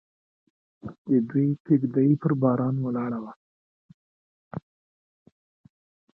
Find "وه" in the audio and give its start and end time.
3.23-3.33